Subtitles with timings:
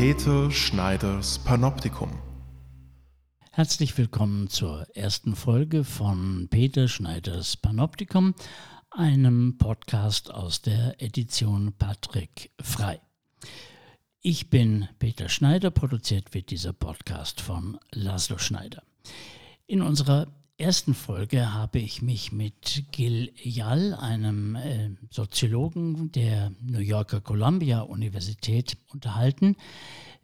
[0.00, 2.10] Peter Schneiders Panoptikum.
[3.52, 8.34] Herzlich willkommen zur ersten Folge von Peter Schneiders Panoptikum,
[8.90, 13.02] einem Podcast aus der Edition Patrick Frei.
[14.22, 18.82] Ich bin Peter Schneider, produziert wird dieser Podcast von Laszlo Schneider.
[19.66, 20.28] In unserer
[20.60, 27.80] ersten Folge habe ich mich mit Gil Yall, einem äh, Soziologen der New Yorker Columbia
[27.80, 29.56] Universität, unterhalten.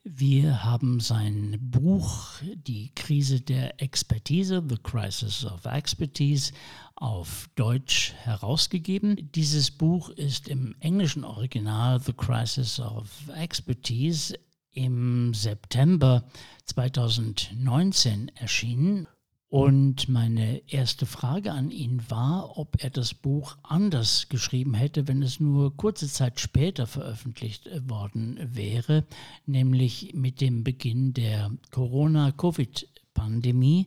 [0.05, 6.53] Wir haben sein Buch Die Krise der Expertise, The Crisis of Expertise,
[6.97, 9.31] auf Deutsch herausgegeben.
[9.35, 14.39] Dieses Buch ist im englischen Original The Crisis of Expertise
[14.73, 16.25] im September
[16.67, 19.09] 2019 erschienen.
[19.49, 25.23] Und meine erste Frage an ihn war, ob er das Buch anders geschrieben hätte, wenn
[25.23, 29.07] es nur kurze Zeit später veröffentlicht äh, worden wäre,
[29.47, 33.87] nämlich mit dem Beginn der Corona-Covid-Pandemie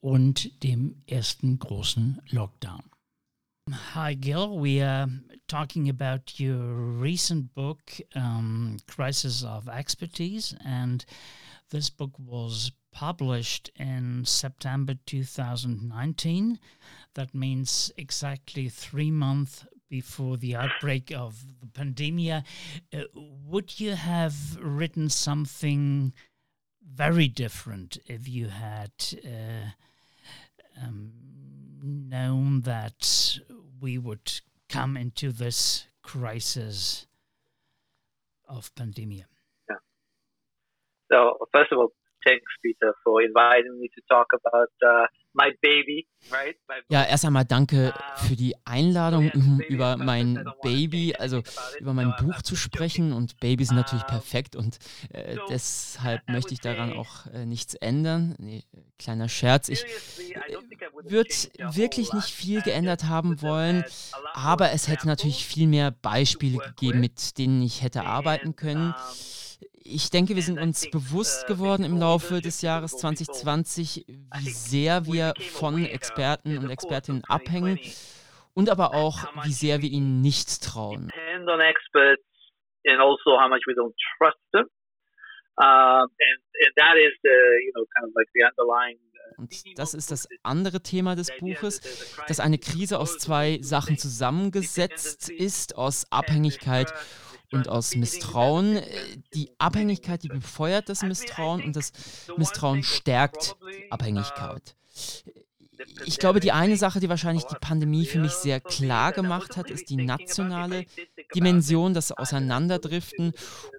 [0.00, 2.84] und dem ersten großen Lockdown.
[3.94, 4.62] Hi, Gil.
[4.62, 5.10] We are
[5.46, 7.82] talking about your recent book,
[8.14, 11.04] um, Crisis of Expertise, and
[11.70, 16.58] this book was published in September 2019.
[17.12, 22.42] That means exactly three months before the outbreak of the pandemic.
[22.94, 26.14] Uh, would you have written something
[26.82, 28.92] very different if you had
[29.26, 29.68] uh,
[30.82, 31.12] um,
[31.82, 33.38] known that
[33.78, 37.06] we would come into this crisis
[38.48, 39.26] of pandemic?
[39.68, 39.76] Yeah.
[41.12, 41.92] So, first of all,
[42.26, 46.56] thanks, Peter, for inviting me to talk about uh, my baby, right?
[46.68, 49.30] My ja, erst einmal danke für die Einladung,
[49.68, 51.42] über mein Baby, also
[51.78, 53.12] über mein Buch zu sprechen.
[53.12, 54.78] Und Babys sind natürlich perfekt und
[55.10, 58.34] äh, deshalb möchte ich daran auch äh, nichts ändern.
[58.38, 58.64] Nee,
[58.98, 59.68] kleiner Scherz.
[59.68, 60.56] Ich äh,
[61.04, 61.28] würde
[61.74, 63.84] wirklich nicht viel geändert haben wollen,
[64.34, 68.94] aber es hätte natürlich viel mehr Beispiele gegeben, mit denen ich hätte arbeiten können
[69.88, 75.34] ich denke, wir sind uns bewusst geworden im Laufe des Jahres 2020, wie sehr wir
[75.38, 77.78] von Experten und Expertinnen abhängen
[78.54, 81.10] und aber auch, wie sehr wir ihnen nicht trauen.
[89.38, 95.30] Und das ist das andere Thema des Buches, dass eine Krise aus zwei Sachen zusammengesetzt
[95.30, 96.92] ist, aus Abhängigkeit
[97.52, 98.76] und aus Misstrauen.
[98.76, 98.82] Äh,
[99.34, 101.92] die Abhängigkeit, die befeuert das Misstrauen und das
[102.36, 104.76] Misstrauen stärkt die Abhängigkeit.
[106.06, 109.70] Ich glaube, die eine Sache, die wahrscheinlich die Pandemie für mich sehr klar gemacht hat,
[109.70, 110.86] ist die nationale
[111.34, 113.32] Dimension, das Auseinanderdriften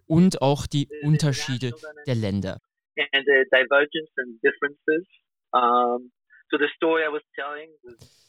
[0.05, 1.73] und auch die Unterschiede
[2.05, 2.59] der Länder.
[6.49, 8.26] So the story I was telling was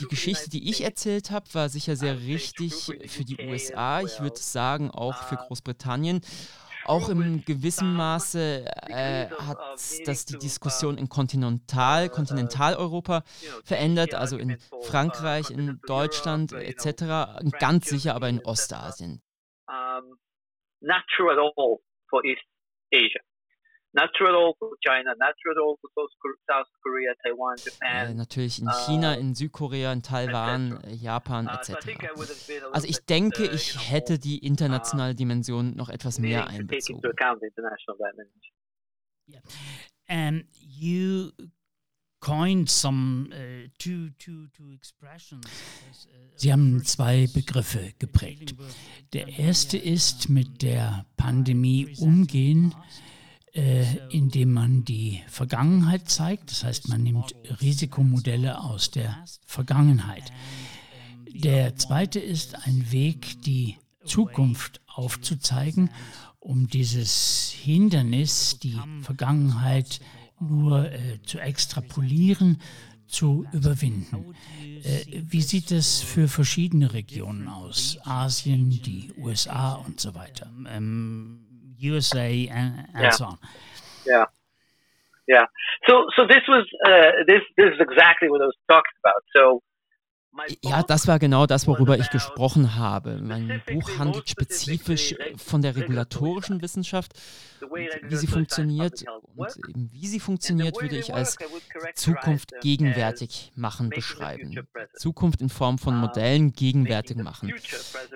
[0.00, 4.00] die Geschichte, die ich erzählt habe, war sicher sehr richtig für die USA.
[4.00, 6.20] Ich würde sagen, auch für Großbritannien.
[6.84, 9.58] Auch im gewissen Maße äh, hat
[10.04, 13.24] das die Diskussion in Kontinental, Kontinentaleuropa
[13.64, 17.42] verändert, also in Frankreich, in Deutschland etc.
[17.58, 19.20] Ganz sicher aber in Ostasien.
[20.80, 22.42] Not true at all for East
[22.92, 23.20] Asia.
[23.96, 26.06] Natural for China, natural for
[26.46, 28.10] South Korea, Taiwan, Japan.
[28.10, 31.76] Äh, natürlich in China, in Südkorea, in Taiwan, äh, Japan etc.
[32.72, 37.00] Also ich denke, ich hätte die internationale Dimension noch etwas mehr einbezogen.
[39.28, 39.40] Yeah.
[40.08, 41.32] And you
[42.20, 45.46] coined some uh, two, two, two expressions.
[45.46, 48.54] Uh, Sie haben zwei Begriffe geprägt.
[49.14, 53.15] Der erste ist mit der Pandemie umgehen äh,
[54.10, 56.50] indem man die Vergangenheit zeigt.
[56.50, 59.16] Das heißt, man nimmt Risikomodelle aus der
[59.46, 60.30] Vergangenheit.
[61.32, 65.90] Der zweite ist ein Weg, die Zukunft aufzuzeigen,
[66.38, 70.00] um dieses Hindernis, die Vergangenheit
[70.40, 72.60] nur äh, zu extrapolieren,
[73.06, 74.34] zu überwinden.
[74.82, 77.98] Äh, wie sieht es für verschiedene Regionen aus?
[78.04, 80.50] Asien, die USA und so weiter.
[80.68, 81.45] Ähm,
[81.78, 83.10] USA, and, and yeah.
[83.10, 83.38] so on.
[84.06, 84.24] Yeah.
[85.28, 85.46] Yeah.
[85.88, 89.22] So, so this was uh, this this is exactly what I was talking about.
[89.34, 89.62] So,
[90.62, 93.20] Ja, das war genau das, worüber ich gesprochen habe.
[93.22, 97.12] Mein Buch handelt spezifisch von der regulatorischen Wissenschaft,
[98.08, 99.04] wie sie funktioniert.
[99.34, 101.36] Und eben wie sie funktioniert, würde ich als
[101.94, 104.66] Zukunft gegenwärtig machen beschreiben.
[104.94, 107.52] Zukunft in Form von Modellen gegenwärtig machen.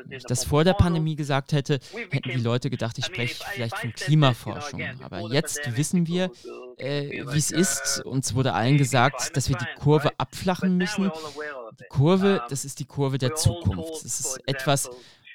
[0.04, 1.80] Wenn ich das vor der Pandemie gesagt hätte,
[2.10, 4.82] hätten die Leute gedacht, ich spreche vielleicht von Klimaforschung.
[5.02, 6.30] Aber jetzt wissen wir,
[6.80, 8.04] äh, wie es ist.
[8.04, 11.10] Uns wurde allen gesagt, dass wir die Kurve abflachen müssen.
[11.78, 14.04] Die Kurve, das ist die Kurve der Zukunft.
[14.04, 14.90] Das ist etwas,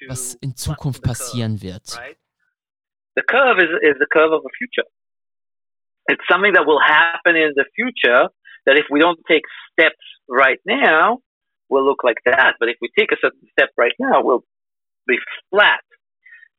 [0.08, 1.98] was in Zukunft passieren wird.
[3.16, 4.86] The curve is, is the curve of the future.
[6.08, 8.28] It's something that will happen in the future
[8.66, 11.22] that if we don't take steps right now,
[11.68, 12.54] will look like that.
[12.60, 14.44] But if we take a certain step right now, we'll
[15.06, 15.18] be
[15.50, 15.80] flat.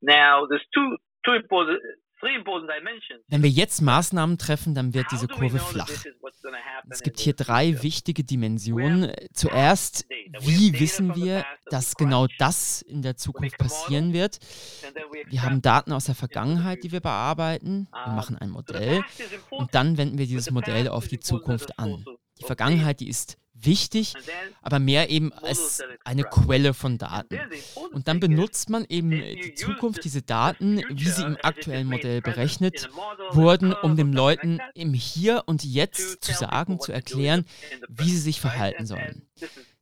[0.01, 1.79] Now, there's two, two important
[3.27, 5.89] wenn wir jetzt Maßnahmen treffen, dann wird diese Kurve flach.
[6.89, 9.11] Es gibt hier drei wichtige Dimensionen.
[9.33, 10.05] Zuerst,
[10.39, 14.39] wie wissen wir, dass genau das in der Zukunft passieren wird?
[15.27, 17.87] Wir haben Daten aus der Vergangenheit, die wir bearbeiten.
[17.91, 19.03] Wir machen ein Modell
[19.49, 22.03] und dann wenden wir dieses Modell auf die Zukunft an.
[22.39, 24.13] Die Vergangenheit, die ist wichtig,
[24.61, 27.39] aber mehr eben als eine Quelle von Daten.
[27.91, 32.89] Und dann benutzt man eben die Zukunft, diese Daten, wie sie im aktuellen Modell berechnet
[33.31, 37.45] wurden, um den Leuten im Hier und Jetzt zu sagen, zu erklären,
[37.89, 39.27] wie sie sich verhalten sollen.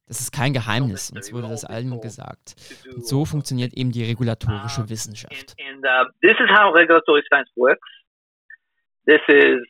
[0.08, 2.56] Das ist kein Geheimnis, uns wurde das allen gesagt.
[2.94, 5.56] Und so funktioniert eben die regulatorische Wissenschaft.
[6.22, 7.88] This is how regulatory science works.
[9.08, 9.62] This is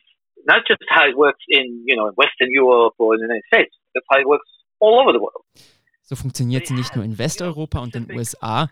[0.46, 3.74] not just how it works in, you know, Western Europe or in the United States.
[3.96, 4.46] That's how it works
[4.78, 5.42] all over the world.
[6.02, 8.68] So funktioniert sie nicht nur in Westeuropa und den USA,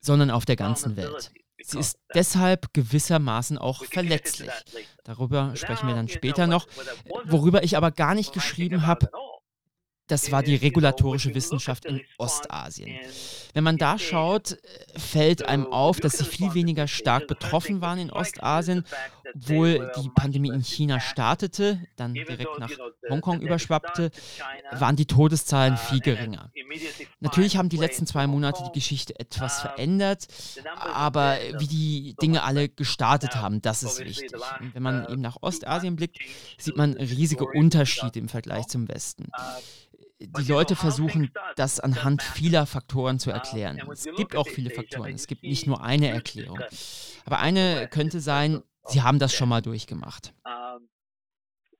[0.00, 1.30] sondern auf der ganzen Welt.
[1.62, 4.50] Sie ist deshalb gewissermaßen auch verletzlich.
[5.04, 6.66] Darüber sprechen wir dann später noch.
[7.24, 9.08] Worüber ich aber gar nicht geschrieben habe,
[10.08, 12.98] das war die regulatorische Wissenschaft in Ostasien.
[13.54, 17.98] Wenn man da schaut, äh, fällt einem auf, dass sie viel weniger stark betroffen waren
[17.98, 18.84] in Ostasien,
[19.34, 22.70] obwohl die Pandemie in China startete, dann direkt nach
[23.08, 24.10] Hongkong überschwappte,
[24.72, 26.50] waren die Todeszahlen viel geringer.
[27.20, 30.26] Natürlich haben die letzten zwei Monate die Geschichte etwas verändert,
[30.78, 34.32] aber wie die Dinge alle gestartet haben, das ist wichtig.
[34.60, 36.18] Und wenn man eben nach Ostasien blickt,
[36.58, 39.30] sieht man riesige Unterschiede im Vergleich zum Westen
[40.20, 43.80] die Leute versuchen, das anhand vieler Faktoren zu erklären.
[43.92, 45.12] Es gibt auch viele Faktoren.
[45.14, 46.60] Es gibt nicht nur eine Erklärung.
[47.24, 50.32] Aber eine könnte sein, sie haben das schon mal durchgemacht.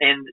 [0.00, 0.28] And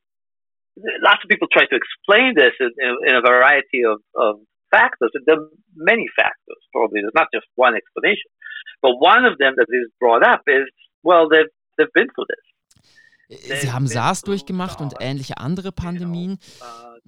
[1.01, 2.71] lots of people try to explain this in,
[3.07, 4.39] in a variety of, of
[4.71, 5.11] factors.
[5.25, 7.01] There are many factors, probably.
[7.01, 8.31] There's not just one explanation.
[8.81, 10.65] But one of them that is brought up is,
[11.03, 12.51] well, they've, they've been through this.
[13.61, 16.37] Sie haben SARS durchgemacht und ähnliche andere Pandemien.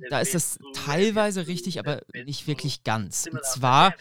[0.09, 3.27] Da ist das teilweise richtig, aber nicht wirklich ganz.
[3.29, 3.93] Und zwar,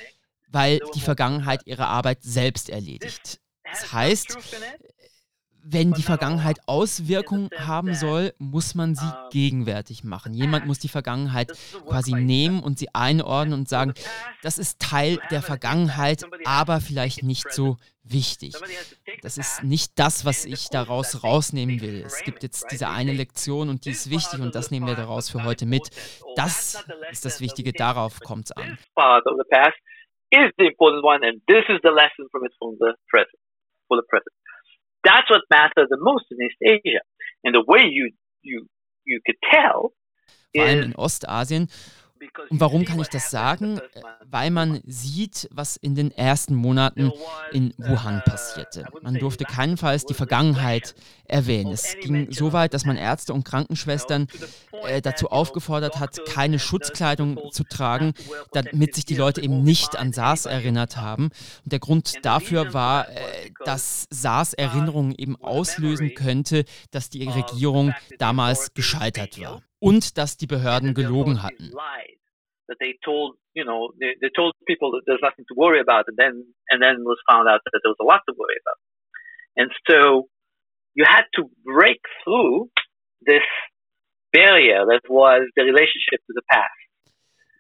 [0.47, 3.41] weil die Vergangenheit ihre Arbeit selbst erledigt.
[3.65, 4.39] Das heißt,
[5.65, 10.35] wenn die Vergangenheit Auswirkungen haben soll, muss man sie gegenwärtig machen.
[10.35, 11.53] Jemand muss die Vergangenheit
[11.87, 13.95] quasi nehmen und sie einordnen und sagen,
[14.43, 18.55] das ist Teil der Vergangenheit, aber vielleicht nicht so wichtig.
[19.23, 22.03] Das ist nicht das, was ich daraus rausnehmen will.
[22.05, 25.31] Es gibt jetzt diese eine Lektion und die ist wichtig und das nehmen wir daraus
[25.31, 25.91] für heute mit.
[26.37, 28.79] Das ist das Wichtige, darauf kommt es an.
[30.35, 33.37] Is the important one, and this is the lesson from it from the present,
[33.87, 34.33] for the present.
[35.05, 37.01] That's what matters the most in East Asia.
[37.45, 38.67] And the way you, you,
[39.05, 39.93] you could tell
[40.55, 41.69] Vor allem in Ostasien
[42.51, 43.81] und warum kann ich das sagen?
[44.25, 47.13] Weil man sieht, was in den ersten Monaten
[47.53, 48.87] in Wuhan passierte.
[49.03, 51.73] Man durfte keinenfalls die Vergangenheit erwähnen.
[51.73, 54.29] Es ging so weit, dass man Ärzte und Krankenschwestern
[54.87, 58.13] äh, dazu aufgefordert hat, keine Schutzkleidung zu tragen,
[58.53, 61.31] damit sich die Leute eben nicht an SARS erinnert haben.
[61.65, 63.15] Und der Grund dafür war, äh,
[63.65, 70.47] dass SARS Erinnerungen eben auslösen könnte, dass die Regierung damals gescheitert war und dass die
[70.47, 71.73] Behörden gelogen hatten.
[80.95, 82.69] You had to break through
[83.25, 83.43] this
[84.31, 86.83] barrier that was the relationship to the past.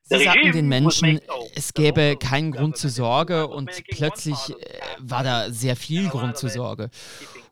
[0.04, 1.20] Sie sagten den Menschen,
[1.54, 6.50] es gäbe keinen Grund zur Sorge und plötzlich äh, war da sehr viel Grund zur
[6.50, 6.90] Sorge.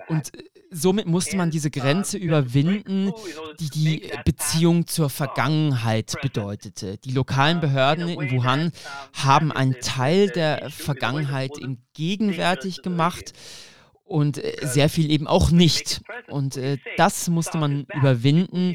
[0.09, 0.33] Und
[0.71, 3.13] somit musste man diese Grenze überwinden,
[3.59, 6.99] die die Beziehung zur Vergangenheit bedeutete.
[6.99, 8.73] Die lokalen Behörden in Wuhan
[9.13, 13.33] haben einen Teil der Vergangenheit im gegenwärtig gemacht
[14.05, 16.03] und äh, sehr viel eben auch nicht.
[16.29, 18.75] Und äh, das musste man überwinden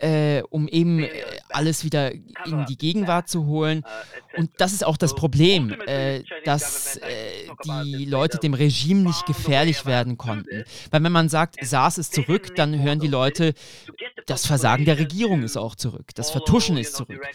[0.00, 1.10] äh, um eben äh,
[1.50, 3.84] alles wieder in die Gegenwart zu holen.
[4.36, 9.86] Und das ist auch das Problem, äh, dass äh, die Leute dem Regime nicht gefährlich
[9.86, 10.64] werden konnten.
[10.90, 13.54] Weil wenn man sagt, SARS ist zurück, dann hören die Leute,
[14.26, 17.26] das Versagen der Regierung ist auch zurück, das Vertuschen ist zurück.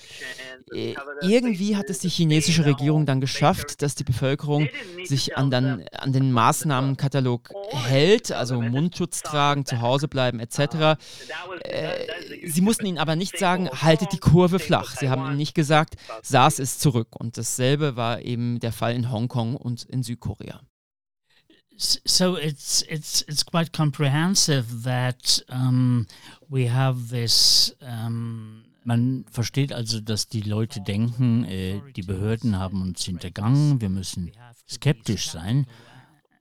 [0.74, 4.70] Äh, irgendwie hat es die chinesische Regierung dann geschafft, dass die Bevölkerung
[5.04, 11.00] sich an, dann, an den Maßnahmenkatalog hält, also Mundschutz tragen, zu Hause bleiben etc.
[12.54, 14.96] Sie mussten ihnen aber nicht sagen, haltet die Kurve flach.
[14.96, 17.16] Sie haben ihnen nicht gesagt, SARS ist zurück.
[17.16, 20.62] Und dasselbe war eben der Fall in Hongkong und in Südkorea.
[21.76, 26.06] So it's it's it's quite comprehensive that um,
[26.48, 32.82] we have this um man versteht also, dass die Leute denken, äh, die Behörden haben
[32.82, 34.32] uns hintergangen, wir müssen
[34.70, 35.66] skeptisch sein.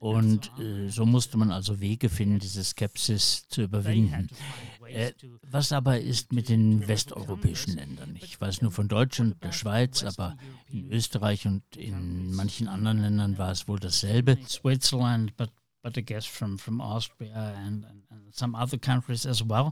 [0.03, 4.27] Und äh, so musste man also Wege finden, diese Skepsis zu überwinden.
[4.85, 5.13] Äh,
[5.49, 8.19] was aber ist mit den westeuropäischen Ländern?
[8.21, 10.35] Ich weiß nur von Deutschland, der Schweiz, aber
[10.69, 14.37] in Österreich und in manchen anderen Ländern war es wohl dasselbe.
[14.45, 19.41] Switzerland, but but I guess from from Austria and, and, and some other countries as
[19.41, 19.69] well.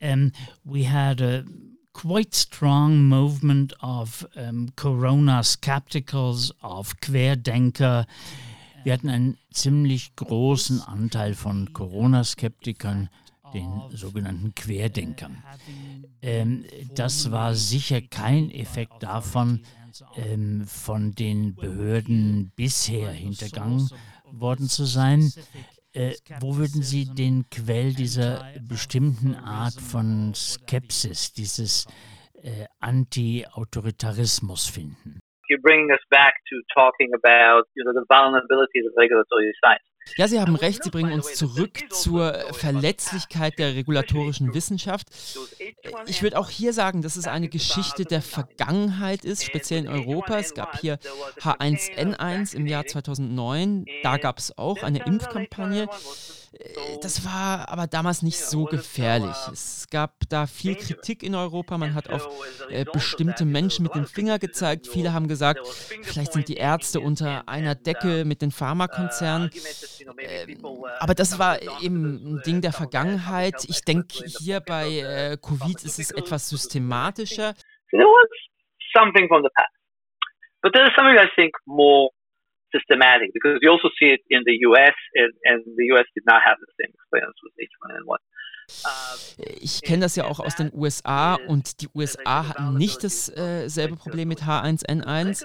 [0.00, 0.32] Um,
[0.64, 1.44] we had a
[1.92, 8.06] quite strong movement of um, Corona skepticals, of Querdenker.
[8.84, 13.08] Wir hatten einen ziemlich großen Anteil von Corona-Skeptikern,
[13.52, 15.42] den sogenannten Querdenkern.
[16.22, 19.62] Ähm, das war sicher kein Effekt davon,
[20.16, 23.90] ähm, von den Behörden bisher hintergangen
[24.30, 25.32] worden zu sein.
[25.92, 31.86] Äh, wo würden Sie den Quell dieser bestimmten Art von Skepsis, dieses
[32.34, 35.18] äh, Anti-Autoritarismus finden?
[35.50, 39.82] You bring us back to talking about you know, the vulnerabilities of regulatory science.
[40.16, 45.08] Ja, Sie haben recht, Sie bringen uns zurück zur Verletzlichkeit der regulatorischen Wissenschaft.
[46.06, 50.38] Ich würde auch hier sagen, dass es eine Geschichte der Vergangenheit ist, speziell in Europa.
[50.38, 50.98] Es gab hier
[51.40, 55.88] H1N1 im Jahr 2009, da gab es auch eine Impfkampagne.
[56.52, 59.36] Äh, das war aber damals nicht so gefährlich.
[59.52, 61.78] Es gab da viel Kritik in Europa.
[61.78, 62.28] Man hat auf
[62.68, 64.88] äh, bestimmte Menschen mit dem Finger gezeigt.
[64.88, 65.66] Viele haben gesagt,
[66.02, 69.50] vielleicht sind die Ärzte unter einer Decke mit den Pharmakonzernen.
[70.18, 70.56] Äh,
[70.98, 73.64] aber das war eben ein Ding der Vergangenheit.
[73.68, 77.54] Ich denke, hier bei äh, Covid ist es etwas systematischer.
[77.90, 78.28] There was
[78.94, 79.68] something from the past.
[80.62, 82.10] But there is something I think more
[82.72, 86.40] systematic because you also see it in the US, and, and the US did not
[86.44, 88.20] have the same experience with H1N1.
[89.60, 93.96] Ich kenne das ja auch aus den USA und die USA hatten nicht dasselbe äh,
[93.96, 95.44] Problem mit H1N1.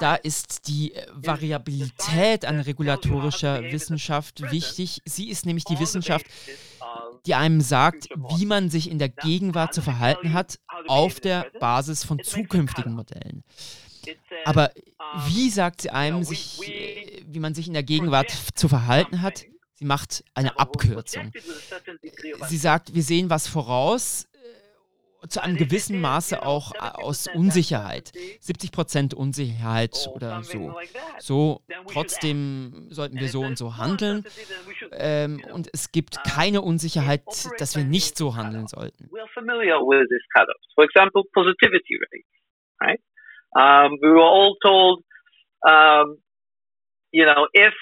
[0.00, 5.00] Da ist die äh, Variabilität an regulatorischer Wissenschaft wichtig.
[5.04, 6.26] Sie ist nämlich die Wissenschaft,
[7.26, 12.04] die einem sagt, wie man sich in der Gegenwart zu verhalten hat, auf der Basis
[12.04, 13.44] von zukünftigen Modellen.
[14.44, 14.70] Aber
[15.26, 19.44] wie sagt sie einem, sich, äh, wie man sich in der Gegenwart zu verhalten hat?
[19.74, 21.32] Sie macht eine Abkürzung.
[22.48, 28.12] Sie sagt, wir sehen was voraus, äh, zu einem gewissen Maße auch äh, aus Unsicherheit.
[28.40, 30.78] 70 Prozent Unsicherheit oder so.
[31.18, 34.24] So, trotzdem sollten wir so und so handeln.
[34.92, 37.24] Ähm, und es gibt keine Unsicherheit,
[37.58, 39.10] dass wir nicht so handeln sollten.
[43.54, 43.86] For example, positivity rate, right?
[43.86, 45.02] Um, we were all told,
[45.68, 46.18] um,
[47.12, 47.72] you know, if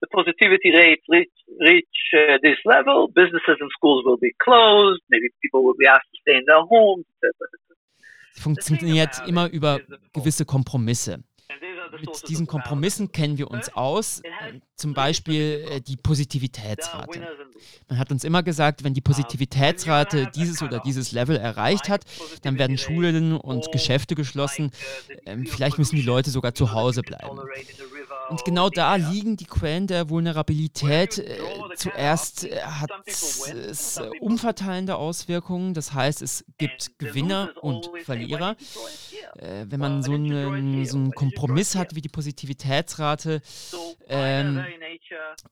[0.00, 5.28] the positivity rate reach, reach uh, this level, businesses and schools will be closed, maybe
[5.42, 7.32] people will be asked to stay in their homes, etc.
[8.34, 9.80] Funktioniert immer über
[10.12, 11.22] gewisse Kompromisse
[12.00, 14.22] mit diesen Kompromissen kennen wir uns aus,
[14.76, 17.20] zum Beispiel äh, die Positivitätsrate.
[17.88, 22.04] Man hat uns immer gesagt, wenn die Positivitätsrate dieses oder dieses Level erreicht hat,
[22.42, 24.70] dann werden Schulen und Geschäfte geschlossen.
[25.26, 27.38] Ähm, vielleicht müssen die Leute sogar zu Hause bleiben.
[28.32, 31.18] Und genau da liegen die Quellen der Vulnerabilität.
[31.18, 31.36] Äh,
[31.76, 38.56] zuerst äh, hat es äh, umverteilende Auswirkungen, das heißt, es gibt Gewinner und Verlierer.
[39.34, 43.42] Wenn man so einen, so einen Kompromiss hat wie die Positivitätsrate
[44.08, 44.64] ähm,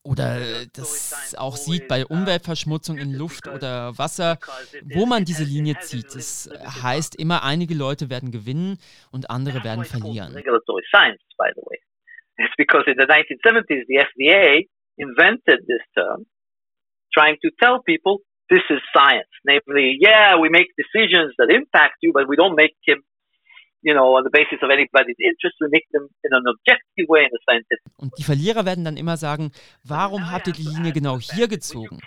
[0.02, 0.38] oder
[0.72, 4.38] das auch sieht bei Umweltverschmutzung in Luft oder Wasser,
[4.84, 6.14] wo man diese Linie zieht.
[6.14, 6.48] Das
[6.82, 8.78] heißt immer, einige Leute werden gewinnen
[9.10, 10.34] und andere werden verlieren.
[12.40, 14.66] It's because in the 1970s, the FDA
[14.98, 16.26] invented this term,
[17.12, 19.28] trying to tell people this is science.
[19.46, 22.72] Namely, yeah, we make decisions that impact you, but we don't make
[25.92, 26.08] them
[27.96, 29.52] Und die Verlierer werden dann immer sagen,
[29.84, 31.98] warum habt ihr die Linie genau hier gezogen?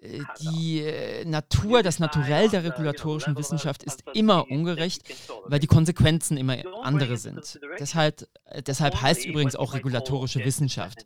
[0.00, 5.02] Äh, die äh, Natur, das Naturell der regulatorischen Wissenschaft ist immer ungerecht,
[5.46, 7.60] weil die Konsequenzen immer andere sind.
[7.78, 11.04] Deshalb, äh, deshalb heißt übrigens auch regulatorische Wissenschaft.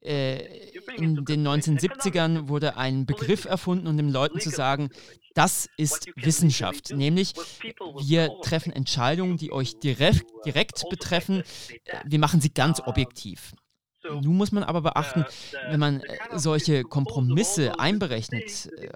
[0.00, 4.88] In den 1970ern wurde ein Begriff erfunden, um den Leuten zu sagen,
[5.34, 7.34] das ist Wissenschaft, nämlich
[8.02, 11.42] wir treffen Entscheidungen, die euch direkt, direkt betreffen.
[12.04, 13.52] Wir machen sie ganz objektiv.
[14.08, 15.24] Nun muss man aber beachten,
[15.68, 18.88] wenn man äh, solche Kompromisse einberechnet, äh,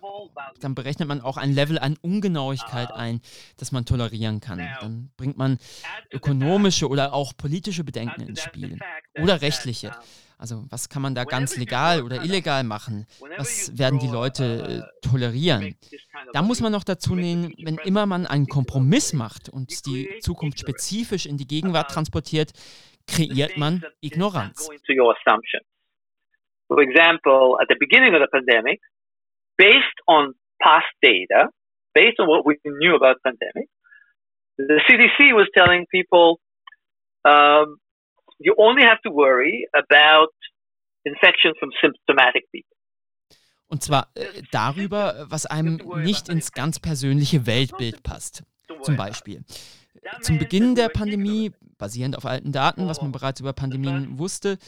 [0.60, 3.20] dann berechnet man auch ein Level an Ungenauigkeit ein,
[3.58, 4.66] das man tolerieren kann.
[4.80, 5.58] Dann bringt man
[6.10, 8.78] ökonomische oder auch politische Bedenken ins Spiel
[9.20, 9.92] oder rechtliche.
[10.44, 13.06] Also was kann man da ganz legal oder illegal machen?
[13.38, 15.74] Was werden die Leute äh, tolerieren?
[16.34, 20.60] Da muss man noch dazu nehmen, wenn immer man einen Kompromiss macht und die Zukunft
[20.60, 22.52] spezifisch in die Gegenwart transportiert,
[23.06, 24.68] kreiert man Ignoranz.
[26.68, 28.82] For example, at the beginning of the pandemic,
[29.56, 31.48] based on past data,
[31.94, 33.70] based on what we knew about pandemic,
[34.58, 36.38] the CDC was telling people
[37.24, 37.78] um,
[38.44, 40.28] you only have to worry about
[41.04, 42.76] infections from symptomatic people.
[43.66, 48.44] Und zwar äh, darüber, was einem nicht ins ganz persönliche Weltbild passt.
[48.82, 49.42] Zum Beispiel.
[50.20, 54.58] Zum Beginn der Pandemie, basierend auf alten Daten, was man bereits über Pandemien wusste,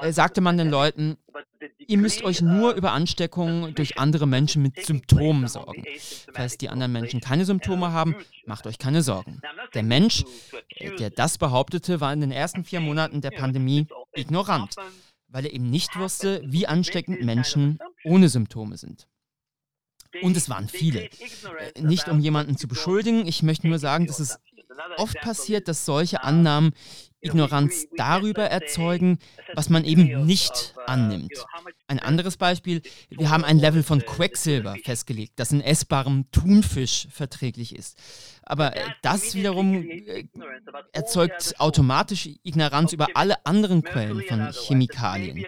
[0.00, 1.16] äh, sagte man den Leuten,
[1.86, 5.84] ihr müsst euch nur über Ansteckungen durch andere Menschen mit Symptomen sorgen.
[6.32, 8.14] Falls die anderen Menschen keine Symptome haben,
[8.46, 9.40] macht euch keine Sorgen.
[9.74, 10.24] Der Mensch,
[10.76, 14.74] äh, der das behauptete, war in den ersten vier Monaten der Pandemie ignorant,
[15.28, 19.06] weil er eben nicht wusste, wie ansteckend Menschen ohne Symptome sind.
[20.22, 21.04] Und es waren viele.
[21.04, 24.38] Äh, nicht um jemanden zu beschuldigen, ich möchte nur sagen, dass es
[24.96, 26.72] oft passiert, dass solche Annahmen
[27.20, 29.18] Ignoranz darüber erzeugen,
[29.54, 31.32] was man eben nicht annimmt.
[31.86, 37.74] Ein anderes Beispiel, wir haben ein Level von Quecksilber festgelegt, das in essbarem Thunfisch verträglich
[37.74, 37.98] ist.
[38.48, 38.72] Aber
[39.02, 40.24] das wiederum äh,
[40.92, 45.44] erzeugt automatisch Ignoranz über alle anderen Quellen von Chemikalien.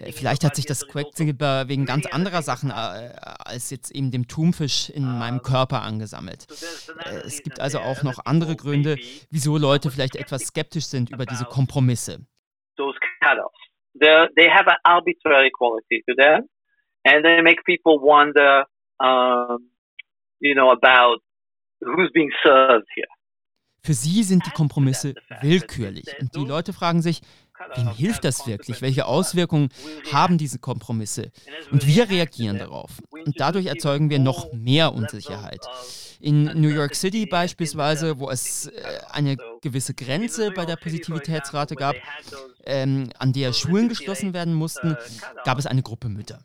[0.00, 4.26] Äh, vielleicht hat sich das Quecksilber wegen ganz anderer Sachen äh, als jetzt eben dem
[4.26, 6.46] Thunfisch in meinem Körper angesammelt.
[7.24, 8.96] Es gibt also auch noch andere Gründe,
[9.30, 12.26] wieso Leute vielleicht etwas skeptisch sind über diese Kompromisse.
[12.76, 13.58] Those cutoffs.
[13.98, 16.48] They have an arbitrary quality to them,
[17.04, 18.64] and they make people wonder,
[18.98, 19.70] um,
[20.40, 21.20] you know, about
[21.80, 23.08] who's being served here.
[23.82, 26.06] Für sie sind die Kompromisse willkürlich.
[26.20, 27.22] Und die Leute fragen sich,
[27.74, 28.82] wem hilft das wirklich?
[28.82, 29.70] Welche Auswirkungen
[30.12, 31.32] haben diese Kompromisse?
[31.72, 32.98] Und wir reagieren darauf.
[33.10, 35.60] Und dadurch erzeugen wir noch mehr Unsicherheit.
[36.20, 41.96] In New York City beispielsweise, wo es äh, eine gewisse Grenze bei der Positivitätsrate gab,
[42.64, 44.96] ähm, an der Schulen geschlossen werden mussten,
[45.44, 46.42] gab es eine Gruppe Mütter.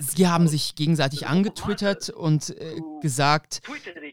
[0.00, 4.12] Sie haben sich gegenseitig angetwittert und äh, gesagt, äh,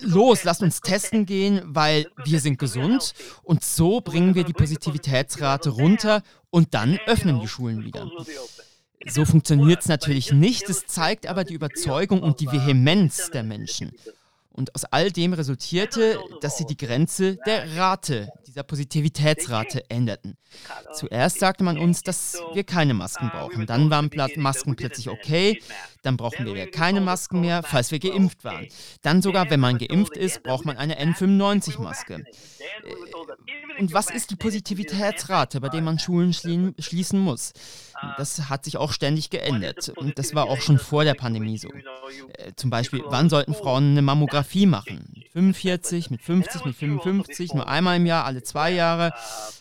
[0.00, 5.70] los, lasst uns testen gehen, weil wir sind gesund und so bringen wir die Positivitätsrate
[5.70, 8.10] runter und dann öffnen die Schulen wieder.
[9.06, 10.68] So funktioniert es natürlich nicht.
[10.68, 13.92] Es zeigt aber die Überzeugung und die Vehemenz der Menschen.
[14.54, 20.36] Und aus all dem resultierte, dass sie die Grenze der Rate, dieser Positivitätsrate änderten.
[20.92, 23.64] Zuerst sagte man uns, dass wir keine Masken brauchen.
[23.64, 25.62] Dann waren Masken plötzlich okay.
[26.02, 28.68] Dann brauchen wir keine Masken mehr, falls wir geimpft waren.
[29.00, 32.22] Dann sogar, wenn man geimpft ist, braucht man eine N95-Maske.
[33.78, 37.54] Und was ist die Positivitätsrate, bei der man Schulen schließen muss?
[38.16, 39.90] Das hat sich auch ständig geändert.
[39.90, 41.68] Und das war auch schon vor der Pandemie so.
[41.68, 45.12] Äh, zum Beispiel, wann sollten Frauen eine Mammographie machen?
[45.14, 49.12] Mit 45, mit 50, mit 55, nur einmal im Jahr, alle zwei Jahre.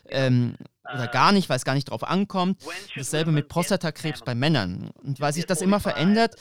[0.09, 0.55] Ähm,
[0.93, 2.61] oder gar nicht, weil es gar nicht drauf ankommt.
[2.95, 4.91] Dasselbe mit Prostatakrebs bei Männern.
[5.03, 6.35] Und weil sich das immer verändert,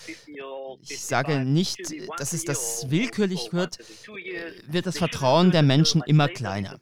[0.83, 1.79] ich sage nicht,
[2.19, 3.79] dass es das willkürlich wird,
[4.67, 6.79] wird das Vertrauen der Menschen immer kleiner.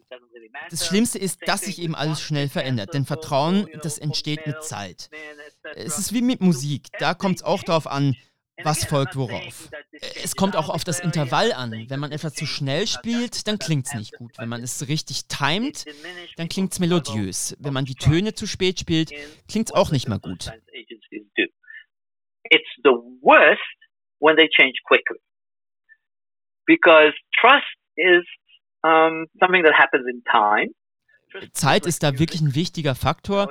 [0.70, 2.94] Das Schlimmste ist, dass sich eben alles schnell verändert.
[2.94, 5.10] Denn Vertrauen, das entsteht mit Zeit.
[5.74, 6.88] Es ist wie mit Musik.
[6.98, 8.16] Da kommt es auch darauf an,
[8.64, 9.70] was folgt worauf.
[10.22, 11.86] Es kommt auch auf das Intervall an.
[11.88, 14.36] Wenn man etwas zu schnell spielt, dann klingt es nicht gut.
[14.38, 15.84] Wenn man es richtig timet,
[16.36, 17.56] dann klingt es melodiös.
[17.60, 19.10] Wenn man die Töne zu spät spielt,
[19.48, 20.50] klingt es auch nicht mehr gut.
[22.50, 22.90] It's the
[23.20, 23.60] worst
[24.20, 25.18] when they change quickly.
[26.66, 27.66] Because trust
[27.96, 28.24] is
[28.82, 30.72] um, something that happens in time.
[31.52, 33.50] Zeit ist da wirklich ein wichtiger Faktor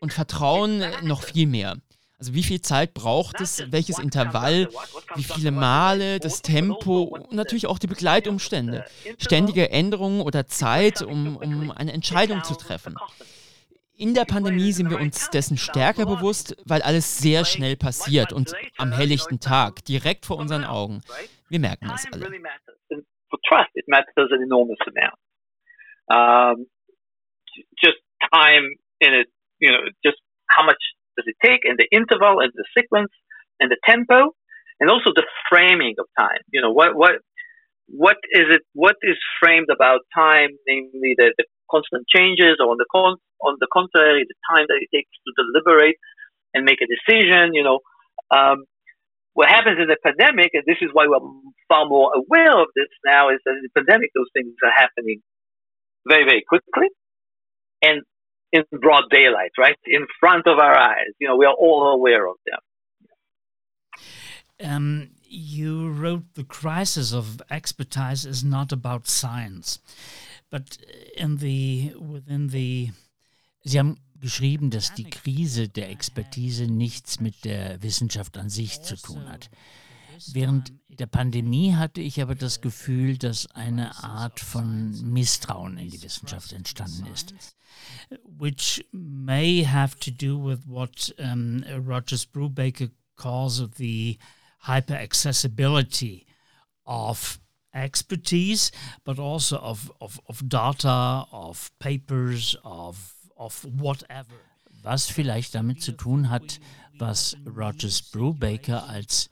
[0.00, 1.76] und Vertrauen noch viel mehr.
[2.18, 4.68] Also wie viel Zeit braucht es, welches Intervall,
[5.14, 8.84] wie viele Male, das Tempo und natürlich auch die Begleitumstände,
[9.18, 12.96] ständige Änderungen oder Zeit, um, um eine Entscheidung zu treffen.
[13.94, 18.52] In der Pandemie sind wir uns dessen stärker bewusst, weil alles sehr schnell passiert und
[18.76, 21.02] am helllichten Tag, direkt vor unseren Augen.
[21.48, 22.28] Wir merken es alle.
[26.10, 26.66] Um,
[27.82, 27.98] just
[28.32, 28.64] time
[29.00, 29.26] in it,
[29.60, 30.16] you know, just
[30.48, 30.78] how much
[31.16, 33.10] does it take and the interval and the sequence
[33.60, 34.32] and the tempo
[34.80, 36.40] and also the framing of time.
[36.52, 37.20] You know, what, what,
[37.88, 42.78] what is it, what is framed about time, namely the, the constant changes or on
[42.78, 45.96] the con- on the contrary, the time that it takes to deliberate
[46.54, 47.80] and make a decision, you know,
[48.30, 48.64] um,
[49.34, 51.22] what happens in the pandemic, and this is why we're
[51.68, 55.20] far more aware of this now, is that in the pandemic, those things are happening
[56.06, 56.88] very, very quickly
[57.82, 58.02] and
[58.52, 59.76] in broad daylight, right?
[59.86, 61.12] In front of our eyes.
[61.18, 62.60] You know, we are all aware of them.
[64.60, 69.78] Um, you wrote the crisis of expertise is not about science,
[70.50, 70.78] but
[71.16, 72.90] in the within the
[73.64, 78.96] Sie haben geschrieben, dass die Krise der Expertise nichts mit der Wissenschaft an sich zu
[78.96, 79.50] tun hat.
[80.32, 86.02] Während der Pandemie hatte ich aber das Gefühl, dass eine Art von Misstrauen in die
[86.02, 87.34] Wissenschaft entstanden ist.
[88.24, 94.18] Which may have to do with what um, Rogers Brubaker calls the
[94.60, 96.26] hyper-accessibility
[96.84, 97.38] of
[97.72, 98.72] expertise,
[99.04, 104.34] but also of, of, of data, of papers, of, of whatever.
[104.82, 106.60] Was vielleicht damit zu tun hat,
[106.98, 109.28] was Rogers Brubaker als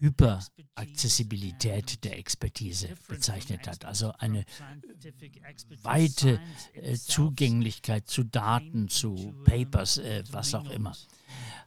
[0.00, 3.84] Hyperakzessibilität der Expertise bezeichnet hat.
[3.84, 4.44] Also eine
[5.82, 6.40] weite
[6.74, 10.92] äh, Zugänglichkeit zu Daten, zu Papers, äh, was auch immer.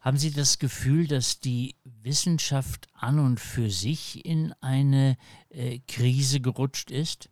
[0.02, 5.16] Haben Sie das Gefühl, dass die Wissenschaft an und für sich in eine
[5.50, 7.30] äh, Krise gerutscht ist?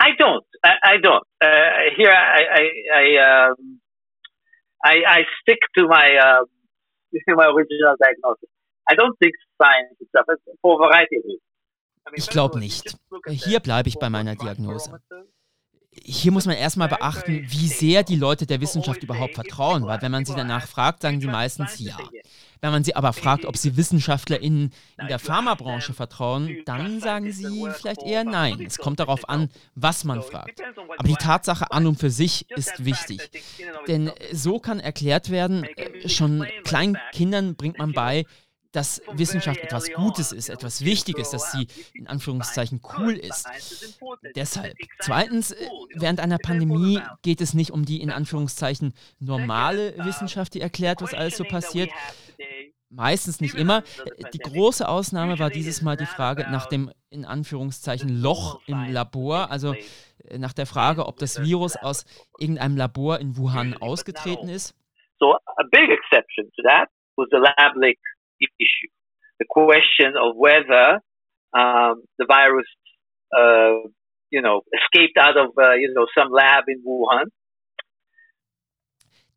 [0.00, 0.44] I don't.
[0.64, 1.26] I, I don't.
[1.42, 3.80] Uh, here I I I, um,
[4.84, 6.44] I I stick to my uh,
[7.34, 8.48] my original diagnosis.
[8.90, 10.26] I don't think science itself
[10.62, 11.40] for variety.
[12.14, 12.96] Ich glaube nicht.
[13.26, 14.98] Hier bleibe ich bei meiner Diagnose
[16.04, 20.12] hier muss man erstmal beachten, wie sehr die Leute der Wissenschaft überhaupt vertrauen, weil wenn
[20.12, 21.96] man sie danach fragt, sagen sie meistens ja.
[22.60, 27.68] Wenn man sie aber fragt, ob sie WissenschaftlerInnen in der Pharmabranche vertrauen, dann sagen sie
[27.72, 28.64] vielleicht eher nein.
[28.66, 30.60] Es kommt darauf an, was man fragt.
[30.98, 33.30] Aber die Tatsache an und für sich ist wichtig.
[33.86, 38.24] Denn so kann erklärt werden, äh, schon kleinen Kindern bringt man bei,
[38.72, 43.48] dass Wissenschaft etwas Gutes ist, etwas Wichtiges, dass sie in Anführungszeichen cool ist.
[44.36, 44.76] Deshalb.
[45.00, 50.60] Zweitens, äh, während einer Pandemie geht es nicht um die in Anführungszeichen normale Wissenschaft, die
[50.60, 51.90] erklärt, was alles so passiert.
[52.90, 53.82] Meistens nicht immer.
[54.32, 59.50] Die große Ausnahme war dieses Mal die Frage nach dem in Anführungszeichen Loch im Labor,
[59.50, 59.74] also
[60.24, 62.04] äh, nach der Frage, ob das Virus aus
[62.38, 64.74] irgendeinem Labor in Wuhan ausgetreten ist.
[65.18, 67.98] So a big exception to that was the lab leak
[68.40, 68.90] issue.
[69.38, 71.00] The question of whether
[71.56, 72.66] um, the virus,
[73.36, 73.88] uh,
[74.30, 77.26] you know, escaped out of, uh, you know, some lab in Wuhan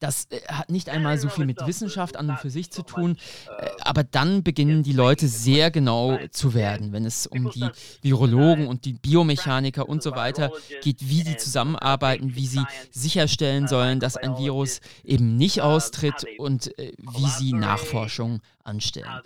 [0.02, 3.18] Das äh, hat nicht einmal so viel mit Wissenschaft an und für sich zu tun,
[3.60, 7.70] äh, aber dann beginnen die Leute sehr genau zu werden, wenn es um die
[8.02, 14.00] Virologen und die Biomechaniker und so weiter geht, wie die zusammenarbeiten, wie sie sicherstellen sollen,
[14.00, 19.22] dass ein Virus eben nicht austritt und äh, wie sie Nachforschung anstellen.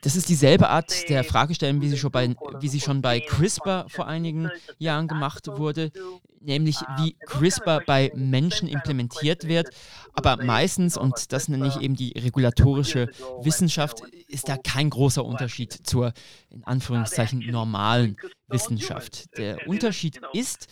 [0.00, 3.86] Das ist dieselbe Art der Fragestellen, wie sie, schon bei, wie sie schon bei CRISPR
[3.88, 5.92] vor einigen Jahren gemacht wurde,
[6.44, 9.70] nämlich wie CRISPR bei Menschen implementiert wird.
[10.14, 13.08] Aber meistens, und das nenne ich eben die regulatorische
[13.42, 16.12] Wissenschaft, ist da kein großer Unterschied zur
[16.50, 18.16] in Anführungszeichen normalen
[18.48, 19.36] Wissenschaft.
[19.38, 20.68] Der Unterschied ist,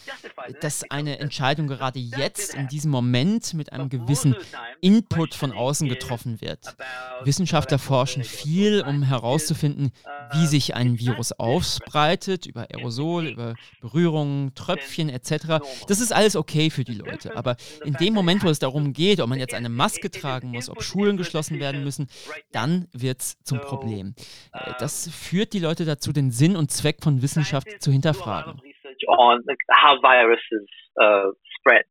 [0.61, 4.37] dass eine Entscheidung gerade jetzt, in diesem Moment, mit einem gewissen
[4.81, 6.77] Input von außen getroffen wird.
[7.25, 9.93] Wissenschaftler forschen viel, um herauszufinden,
[10.33, 15.60] wie sich ein Virus ausbreitet, über Aerosol, über Berührungen, Tröpfchen etc.
[15.89, 17.37] Das ist alles okay für die Leute.
[17.37, 20.69] Aber in dem Moment, wo es darum geht, ob man jetzt eine Maske tragen muss,
[20.69, 22.09] ob Schulen geschlossen werden müssen,
[22.53, 24.15] dann wird es zum Problem.
[24.53, 28.61] Äh, das führt die Leute dazu, den Sinn und Zweck von Wissenschaft zu hinterfragen.
[29.07, 29.43] On
[29.73, 30.69] how viruses
[31.01, 31.85] uh, spread,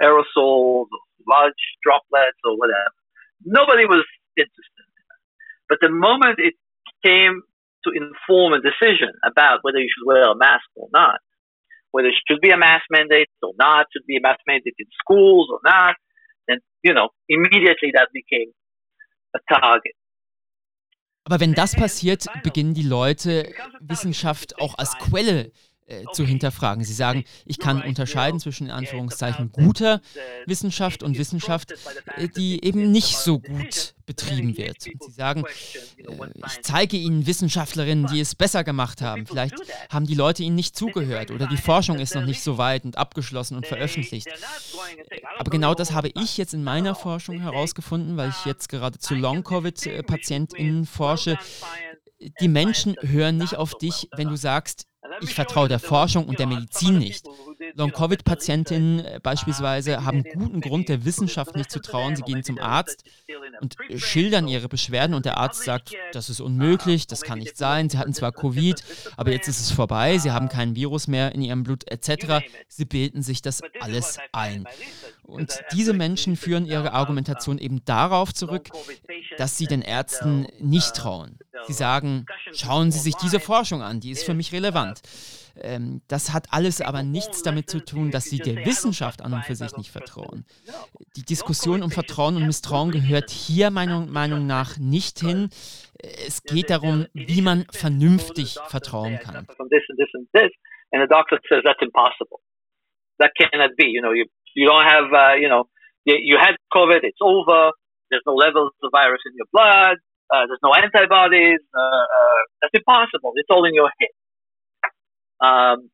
[0.00, 0.88] aerosols,
[1.26, 2.90] large droplets, or whatever.
[3.44, 4.04] Nobody was
[4.36, 4.88] interested.
[5.68, 6.54] But the moment it
[7.04, 7.42] came
[7.84, 11.20] to inform a decision about whether you should wear a mask or not,
[11.92, 14.86] whether it should be a mask mandate or not, should be a mask mandate in
[15.02, 15.96] schools or not,
[16.48, 18.52] then you know immediately that became
[19.34, 19.94] a target.
[21.24, 25.52] Aber wenn das passiert, beginnen die Leute Wissenschaft auch als Quelle
[25.90, 26.84] äh, zu hinterfragen.
[26.84, 30.00] Sie sagen, ich kann unterscheiden zwischen in Anführungszeichen guter
[30.46, 31.74] Wissenschaft und Wissenschaft,
[32.16, 34.86] äh, die eben nicht so gut betrieben wird.
[34.86, 36.04] Und sie sagen, äh,
[36.46, 39.26] ich zeige Ihnen Wissenschaftlerinnen, die es besser gemacht haben.
[39.26, 39.56] Vielleicht
[39.90, 42.96] haben die Leute Ihnen nicht zugehört oder die Forschung ist noch nicht so weit und
[42.96, 44.28] abgeschlossen und veröffentlicht.
[45.38, 49.14] Aber genau das habe ich jetzt in meiner Forschung herausgefunden, weil ich jetzt gerade zu
[49.14, 51.36] Long-Covid-PatientInnen forsche.
[52.40, 54.86] Die Menschen hören nicht auf dich, wenn du sagst,
[55.20, 57.24] ich vertraue der Forschung und der Medizin nicht.
[57.74, 62.16] Long-Covid-Patientinnen äh, beispielsweise haben guten Grund, der Wissenschaft nicht zu trauen.
[62.16, 63.04] Sie gehen zum Arzt
[63.60, 67.88] und schildern ihre Beschwerden und der Arzt sagt, das ist unmöglich, das kann nicht sein.
[67.90, 68.82] Sie hatten zwar Covid,
[69.16, 72.44] aber jetzt ist es vorbei, sie haben kein Virus mehr in ihrem Blut etc.
[72.68, 74.66] Sie bilden sich das alles ein.
[75.22, 78.68] Und diese Menschen führen ihre Argumentation eben darauf zurück,
[79.38, 81.38] dass sie den Ärzten nicht trauen.
[81.66, 85.02] Sie sagen, schauen Sie sich diese Forschung an, die ist für mich relevant.
[85.62, 89.44] Ähm, das hat alles aber nichts damit zu tun, dass sie der Wissenschaft an und
[89.44, 90.44] für sich nicht vertrauen.
[91.16, 95.48] Die Diskussion um Vertrauen und Misstrauen gehört hier meiner Meinung nach nicht hin.
[96.26, 99.46] Es geht darum, wie man vernünftig vertrauen kann.
[100.92, 102.40] And the doctor says that's impossible.
[103.18, 103.86] That cannot be.
[103.86, 105.68] You know, you, you don't have, uh, you know,
[106.04, 107.70] you, you had COVID, it's over.
[108.10, 109.98] There's no levels of virus in your blood.
[110.30, 111.60] Uh, there's no antibodies.
[111.74, 113.32] Uh, uh, that's impossible.
[113.36, 114.10] It's all in your head.
[115.40, 115.90] Um,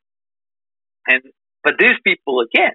[1.07, 1.21] and
[1.63, 2.73] but these people again,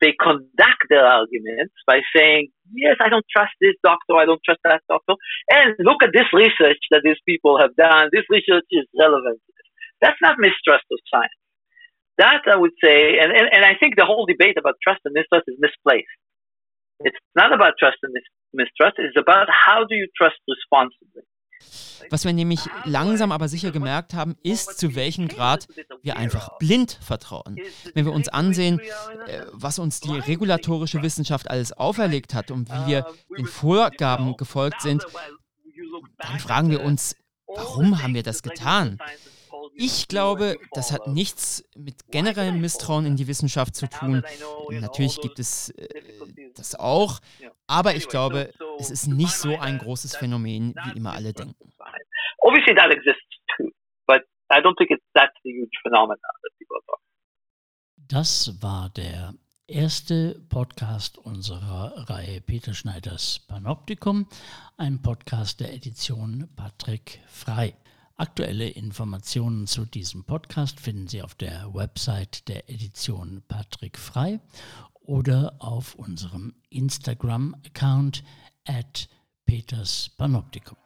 [0.00, 4.16] they conduct their arguments by saying, "Yes, I don't trust this doctor.
[4.16, 5.14] I don't trust that doctor."
[5.50, 8.10] And look at this research that these people have done.
[8.12, 9.40] This research is relevant.
[10.00, 11.40] That's not mistrust of science.
[12.18, 15.14] That I would say, and, and, and I think the whole debate about trust and
[15.14, 16.06] mistrust is misplaced.
[17.00, 18.14] It's not about trust and
[18.52, 18.96] mistrust.
[18.98, 21.24] It's about how do you trust responsibly.
[22.10, 25.66] Was wir nämlich langsam aber sicher gemerkt haben, ist, zu welchem Grad
[26.02, 27.56] wir einfach blind vertrauen.
[27.94, 28.80] Wenn wir uns ansehen,
[29.26, 34.82] äh, was uns die regulatorische Wissenschaft alles auferlegt hat und wie wir den Vorgaben gefolgt
[34.82, 35.04] sind,
[36.18, 38.98] dann fragen wir uns, warum haben wir das getan?
[39.76, 44.22] Ich glaube, das hat nichts mit generellem Misstrauen in die Wissenschaft zu tun.
[44.70, 45.88] Natürlich gibt es äh,
[46.54, 47.20] das auch,
[47.66, 51.72] aber ich glaube, es ist nicht so ein großes Phänomen, wie immer alle denken.
[52.38, 53.22] Obviously that exists
[53.56, 53.70] too,
[54.06, 57.04] but I don't think it's that huge phenomenon that people are talking.
[57.96, 59.34] Das war der
[59.66, 64.28] erste Podcast unserer Reihe Peter Schneiders Panoptikum,
[64.76, 67.74] ein Podcast der Edition Patrick Frei.
[68.16, 74.38] Aktuelle Informationen zu diesem Podcast finden Sie auf der Website der Edition Patrick Frei
[75.00, 78.22] oder auf unserem Instagram-Account
[78.66, 79.08] at
[79.44, 80.83] Peters Panoptikum.